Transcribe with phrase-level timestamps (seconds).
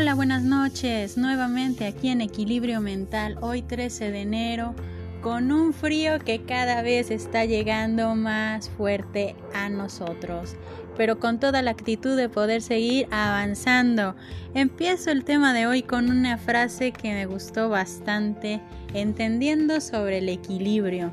[0.00, 1.18] Hola, buenas noches.
[1.18, 4.74] Nuevamente aquí en Equilibrio Mental, hoy 13 de enero,
[5.20, 10.56] con un frío que cada vez está llegando más fuerte a nosotros,
[10.96, 14.16] pero con toda la actitud de poder seguir avanzando.
[14.54, 18.62] Empiezo el tema de hoy con una frase que me gustó bastante,
[18.94, 21.12] entendiendo sobre el equilibrio.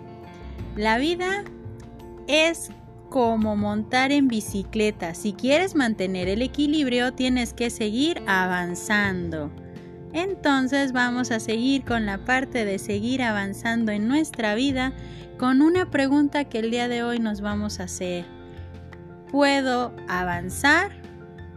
[0.77, 1.43] La vida
[2.29, 2.71] es
[3.09, 5.13] como montar en bicicleta.
[5.13, 9.51] Si quieres mantener el equilibrio, tienes que seguir avanzando.
[10.13, 14.93] Entonces vamos a seguir con la parte de seguir avanzando en nuestra vida
[15.37, 18.25] con una pregunta que el día de hoy nos vamos a hacer.
[19.31, 20.91] ¿Puedo avanzar?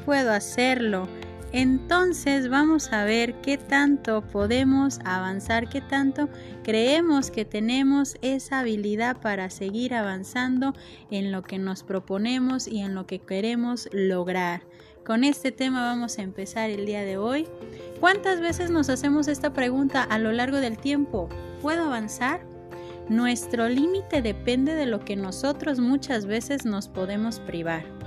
[0.05, 1.09] ¿Puedo hacerlo?
[1.53, 6.29] Entonces vamos a ver qué tanto podemos avanzar, qué tanto
[6.63, 10.75] creemos que tenemos esa habilidad para seguir avanzando
[11.11, 14.63] en lo que nos proponemos y en lo que queremos lograr.
[15.05, 17.49] Con este tema vamos a empezar el día de hoy.
[17.99, 21.29] ¿Cuántas veces nos hacemos esta pregunta a lo largo del tiempo?
[21.63, 22.43] ¿Puedo avanzar?
[23.09, 28.00] Nuestro límite depende de lo que nosotros muchas veces nos podemos privar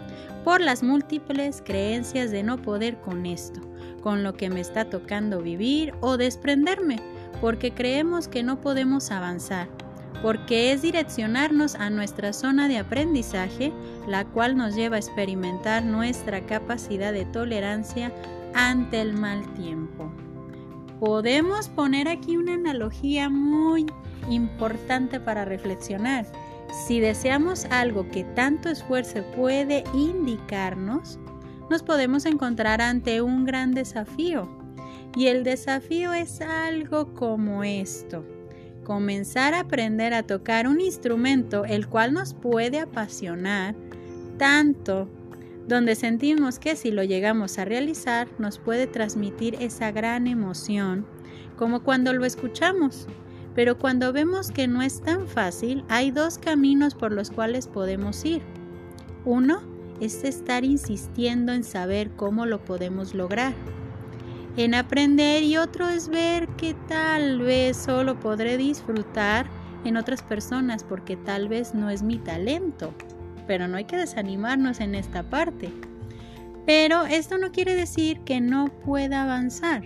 [0.44, 3.62] por las múltiples creencias de no poder con esto,
[4.02, 6.98] con lo que me está tocando vivir o desprenderme,
[7.40, 9.68] porque creemos que no podemos avanzar,
[10.22, 13.74] porque es direccionarnos a nuestra zona de aprendizaje,
[14.08, 18.12] la cual nos lleva a experimentar nuestra capacidad de tolerancia
[18.54, 20.12] ante el mal tiempo.
[21.00, 23.86] Podemos poner aquí una analogía muy
[24.30, 26.26] importante para reflexionar
[26.72, 31.20] si deseamos algo que tanto esfuerzo puede indicarnos,
[31.70, 34.50] nos podemos encontrar ante un gran desafío.
[35.16, 38.26] Y el desafío es algo como esto.
[38.84, 43.76] Comenzar a aprender a tocar un instrumento el cual nos puede apasionar
[44.38, 45.08] tanto,
[45.68, 51.06] donde sentimos que si lo llegamos a realizar nos puede transmitir esa gran emoción,
[51.58, 53.08] como cuando lo escuchamos.
[53.56, 58.26] Pero cuando vemos que no es tan fácil, hay dos caminos por los cuales podemos
[58.26, 58.42] ir.
[59.26, 59.62] Uno
[60.00, 63.54] es estar insistiendo en saber cómo lo podemos lograr,
[64.56, 69.48] en aprender y otro es ver que tal vez solo podré disfrutar
[69.84, 72.94] en otras personas porque tal vez no es mi talento.
[73.48, 75.72] Pero no hay que desanimarnos en esta parte.
[76.68, 79.84] Pero esto no quiere decir que no pueda avanzar.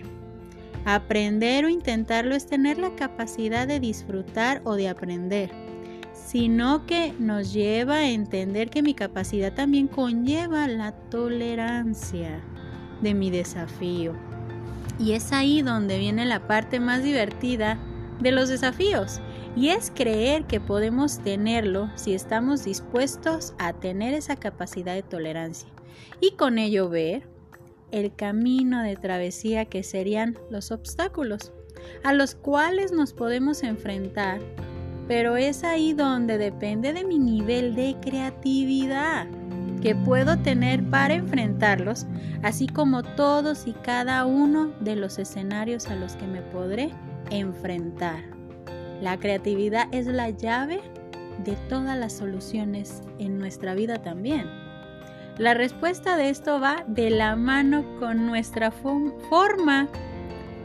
[0.90, 5.50] Aprender o intentarlo es tener la capacidad de disfrutar o de aprender,
[6.14, 12.40] sino que nos lleva a entender que mi capacidad también conlleva la tolerancia
[13.02, 14.14] de mi desafío.
[14.98, 17.78] Y es ahí donde viene la parte más divertida
[18.18, 19.20] de los desafíos,
[19.54, 25.68] y es creer que podemos tenerlo si estamos dispuestos a tener esa capacidad de tolerancia
[26.18, 27.37] y con ello ver
[27.90, 31.52] el camino de travesía que serían los obstáculos,
[32.04, 34.40] a los cuales nos podemos enfrentar,
[35.06, 39.26] pero es ahí donde depende de mi nivel de creatividad
[39.80, 42.06] que puedo tener para enfrentarlos,
[42.42, 46.90] así como todos y cada uno de los escenarios a los que me podré
[47.30, 48.24] enfrentar.
[49.00, 50.80] La creatividad es la llave
[51.44, 54.46] de todas las soluciones en nuestra vida también.
[55.38, 59.86] La respuesta de esto va de la mano con nuestra forma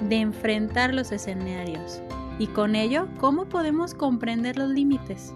[0.10, 2.02] de enfrentar los escenarios
[2.40, 5.32] y con ello cómo podemos comprender los límites.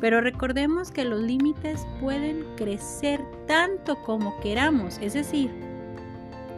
[0.00, 5.52] Pero recordemos que los límites pueden crecer tanto como queramos, es decir,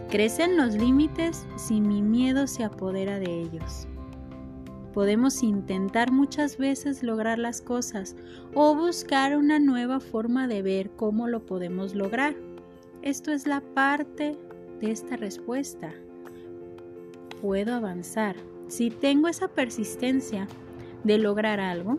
[0.09, 3.87] crecen los límites si mi miedo se apodera de ellos.
[4.97, 8.17] Podemos intentar muchas veces lograr las cosas
[8.55, 12.35] o buscar una nueva forma de ver cómo lo podemos lograr.
[13.03, 14.39] Esto es la parte
[14.81, 15.93] de esta respuesta.
[17.43, 18.37] Puedo avanzar.
[18.69, 20.49] Si tengo esa persistencia
[21.05, 21.99] de lograr algo,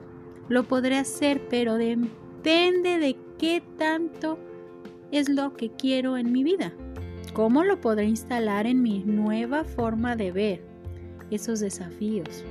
[0.50, 4.40] lo podré hacer, pero depende de qué tanto
[5.12, 6.74] es lo que quiero en mi vida.
[7.34, 10.62] ¿Cómo lo podré instalar en mi nueva forma de ver
[11.30, 12.44] esos desafíos?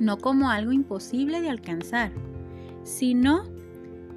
[0.00, 2.10] No como algo imposible de alcanzar,
[2.82, 3.44] sino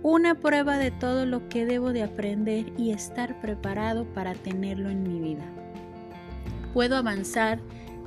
[0.01, 5.03] una prueba de todo lo que debo de aprender y estar preparado para tenerlo en
[5.03, 5.45] mi vida.
[6.73, 7.59] Puedo avanzar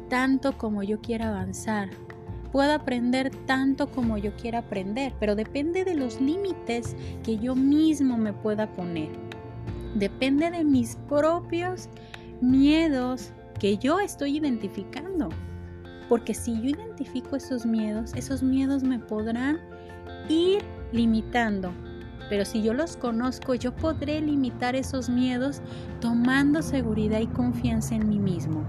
[0.08, 1.90] tanto como yo quiera avanzar.
[2.52, 8.16] Puedo aprender tanto como yo quiera aprender, pero depende de los límites que yo mismo
[8.16, 9.10] me pueda poner.
[9.94, 11.88] Depende de mis propios
[12.40, 15.28] miedos que yo estoy identificando.
[16.08, 19.60] Porque si yo identifico esos miedos, esos miedos me podrán
[20.28, 20.62] ir
[20.92, 21.72] limitando
[22.28, 25.62] Pero si yo los conozco, yo podré limitar esos miedos
[26.00, 28.64] tomando seguridad y confianza en mí mismo,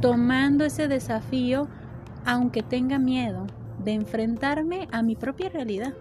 [0.00, 1.68] tomando ese desafío,
[2.24, 3.46] aunque tenga miedo,
[3.84, 5.94] de enfrentarme a mi propia realidad.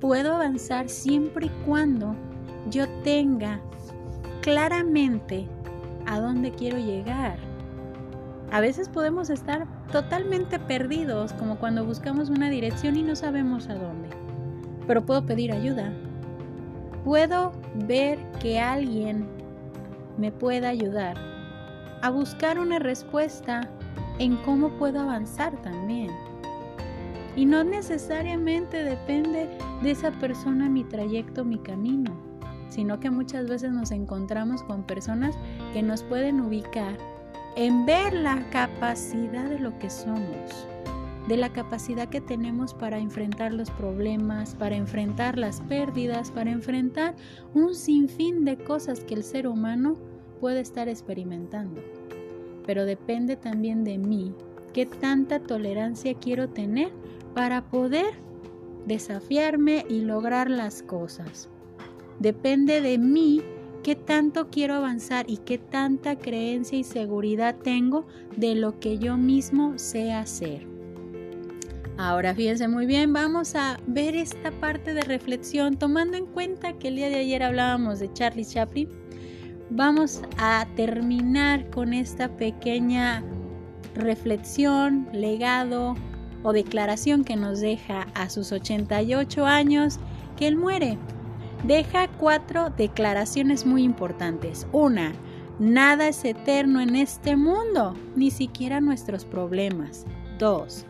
[0.00, 2.14] Puedo avanzar siempre y cuando
[2.70, 3.60] yo tenga
[4.40, 5.48] claramente
[6.06, 7.51] a dónde quiero llegar.
[8.52, 13.76] A veces podemos estar totalmente perdidos, como cuando buscamos una dirección y no sabemos a
[13.76, 14.10] dónde.
[14.86, 15.90] Pero puedo pedir ayuda.
[17.02, 17.52] Puedo
[17.86, 19.26] ver que alguien
[20.18, 21.16] me pueda ayudar
[22.02, 23.70] a buscar una respuesta
[24.18, 26.10] en cómo puedo avanzar también.
[27.34, 29.48] Y no necesariamente depende
[29.82, 32.12] de esa persona mi trayecto, mi camino,
[32.68, 35.34] sino que muchas veces nos encontramos con personas
[35.72, 36.98] que nos pueden ubicar
[37.56, 40.66] en ver la capacidad de lo que somos,
[41.28, 47.14] de la capacidad que tenemos para enfrentar los problemas, para enfrentar las pérdidas, para enfrentar
[47.54, 49.96] un sinfín de cosas que el ser humano
[50.40, 51.82] puede estar experimentando.
[52.66, 54.34] Pero depende también de mí
[54.72, 56.90] qué tanta tolerancia quiero tener
[57.34, 58.14] para poder
[58.86, 61.48] desafiarme y lograr las cosas.
[62.18, 63.42] Depende de mí
[63.82, 68.06] qué tanto quiero avanzar y qué tanta creencia y seguridad tengo
[68.36, 70.66] de lo que yo mismo sé hacer.
[71.98, 76.88] Ahora fíjense muy bien, vamos a ver esta parte de reflexión tomando en cuenta que
[76.88, 78.88] el día de ayer hablábamos de Charlie Chaplin.
[79.70, 83.22] Vamos a terminar con esta pequeña
[83.94, 85.94] reflexión, legado
[86.42, 89.98] o declaración que nos deja a sus 88 años
[90.36, 90.98] que él muere
[91.64, 94.66] deja cuatro declaraciones muy importantes.
[94.72, 95.12] Una,
[95.58, 100.04] nada es eterno en este mundo, ni siquiera nuestros problemas.
[100.38, 100.86] Dos,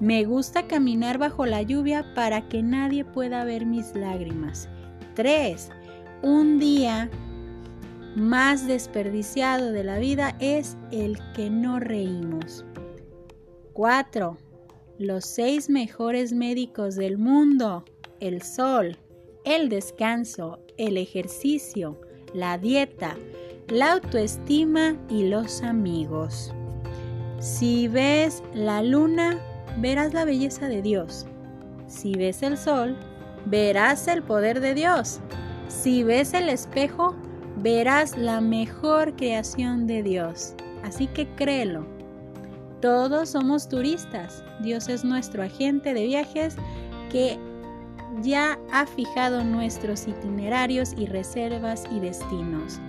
[0.00, 4.68] me gusta caminar bajo la lluvia para que nadie pueda ver mis lágrimas.
[5.14, 5.70] Tres,
[6.22, 7.10] un día
[8.16, 12.64] más desperdiciado de la vida es el que no reímos.
[13.72, 14.36] Cuatro,
[14.98, 17.84] los seis mejores médicos del mundo,
[18.20, 18.98] el sol,
[19.44, 22.00] el descanso, el ejercicio,
[22.32, 23.16] la dieta,
[23.68, 26.52] la autoestima y los amigos.
[27.38, 29.40] Si ves la luna,
[29.78, 31.26] verás la belleza de Dios.
[31.86, 32.96] Si ves el sol,
[33.46, 35.20] verás el poder de Dios.
[35.68, 37.16] Si ves el espejo,
[37.56, 40.54] verás la mejor creación de Dios.
[40.84, 41.86] Así que créelo.
[42.80, 44.44] Todos somos turistas.
[44.60, 46.56] Dios es nuestro agente de viajes
[47.10, 47.38] que
[48.20, 52.80] ya ha fijado nuestros itinerarios y reservas y destinos.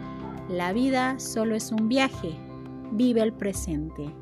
[0.50, 2.36] La vida solo es un viaje,
[2.92, 4.14] vive el presente.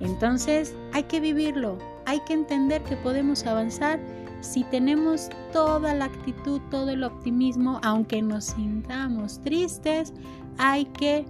[0.00, 4.00] Entonces hay que vivirlo, hay que entender que podemos avanzar
[4.42, 10.12] si tenemos toda la actitud, todo el optimismo, aunque nos sintamos tristes,
[10.58, 11.24] hay que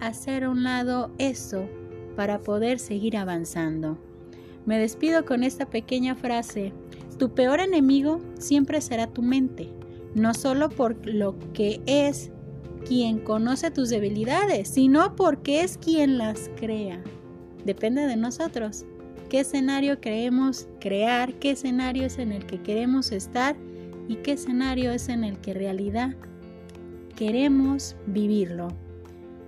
[0.00, 1.68] hacer a un lado eso
[2.16, 3.96] para poder seguir avanzando.
[4.66, 6.72] Me despido con esta pequeña frase.
[7.18, 9.68] Tu peor enemigo siempre será tu mente,
[10.14, 12.30] no solo por lo que es
[12.86, 17.02] quien conoce tus debilidades, sino porque es quien las crea.
[17.64, 18.84] Depende de nosotros.
[19.28, 21.34] ¿Qué escenario queremos crear?
[21.34, 23.56] ¿Qué escenario es en el que queremos estar?
[24.06, 26.16] ¿Y qué escenario es en el que en realidad
[27.16, 28.68] queremos vivirlo?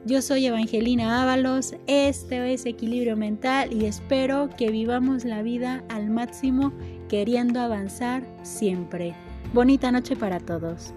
[0.07, 6.11] Yo soy Evangelina Ábalos, este es Equilibrio Mental y espero que vivamos la vida al
[6.11, 6.73] máximo
[7.11, 9.17] queriendo avanzar siempre.
[9.53, 10.95] Bonita noche para todos.